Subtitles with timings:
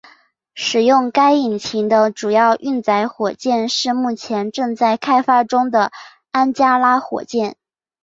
[0.55, 5.91] 使用该引擎的主要运载火箭是目前正在开发中的
[6.31, 7.55] 安加拉火箭。